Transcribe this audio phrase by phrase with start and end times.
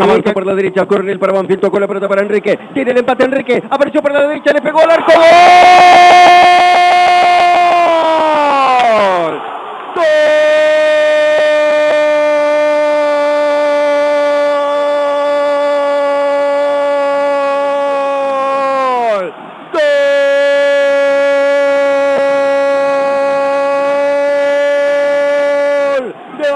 [0.00, 2.58] Avanza por la derecha, Coronel para Banfield, tocó la pelota para Enrique.
[2.72, 3.62] Tiene el empate Enrique.
[3.68, 5.12] Apareció por la derecha, le pegó al arco.
[9.18, 9.40] ¡Gol!
[19.14, 19.32] ¡Gol!
[25.94, 26.14] ¡Gol!
[26.38, 26.50] De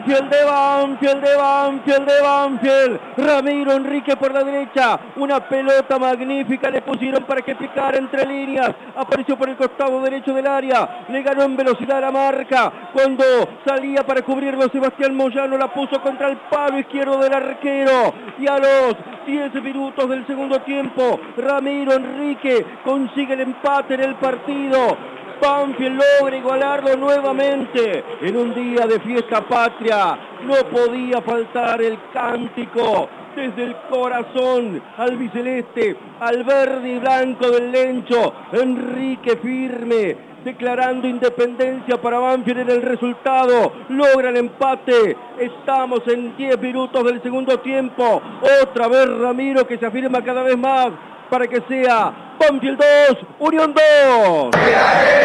[0.00, 3.00] Banfield, de Banfield, de Banfield, de Banfield.
[3.18, 4.98] Ramiro Enrique por la derecha.
[5.16, 8.70] Una pelota magnífica le pusieron para que picara entre líneas.
[8.96, 11.04] Apareció por el costado derecho del área.
[11.08, 12.72] Le ganó en velocidad la marca.
[12.92, 13.24] Cuando
[13.66, 18.14] salía para cubrirlo Sebastián Moyano la puso contra el palo izquierdo del arquero.
[18.38, 24.14] Y a los 10 minutos del segundo tiempo, Ramiro Enrique consigue el empate en el
[24.14, 24.96] partido.
[25.40, 30.18] Banfield logra igualarlo nuevamente en un día de fiesta patria.
[30.44, 37.72] No podía faltar el cántico desde el corazón al biceleste, al verde y blanco del
[37.72, 38.34] lencho.
[38.52, 43.72] Enrique firme, declarando independencia para Banfield en el resultado.
[43.88, 45.16] Logra el empate.
[45.38, 48.20] Estamos en 10 minutos del segundo tiempo.
[48.62, 50.90] Otra vez Ramiro que se afirma cada vez más
[51.30, 54.50] para que sea Banfield 2, Unión 2.
[54.50, 55.22] Pase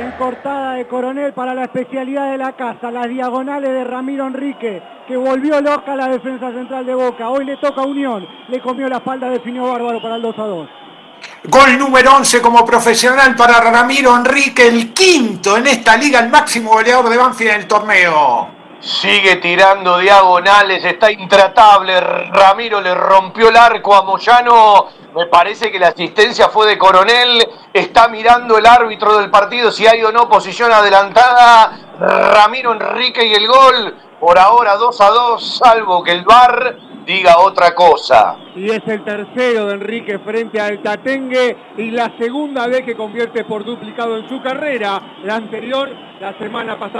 [0.00, 4.82] en cortada de Coronel para la especialidad de la casa, las diagonales de Ramiro Enrique,
[5.06, 7.28] que volvió loca la defensa central de Boca.
[7.28, 10.42] Hoy le toca a Unión, le comió la espalda, definió Bárbaro para el 2 a
[10.42, 10.68] 2.
[11.44, 16.70] Gol número 11 como profesional para Ramiro Enrique, el quinto en esta liga, el máximo
[16.70, 18.59] goleador de Banfield en el torneo.
[18.80, 22.00] Sigue tirando diagonales, está intratable.
[22.00, 24.86] Ramiro le rompió el arco a Moyano.
[25.14, 27.46] Me parece que la asistencia fue de Coronel.
[27.74, 31.78] Está mirando el árbitro del partido si hay o no posición adelantada.
[31.98, 33.96] Ramiro Enrique y el gol.
[34.18, 38.36] Por ahora 2 a 2, salvo que el VAR diga otra cosa.
[38.54, 43.44] Y es el tercero de Enrique frente al Tatengue y la segunda vez que convierte
[43.44, 45.00] por duplicado en su carrera.
[45.24, 45.88] La anterior,
[46.20, 46.98] la semana pasada.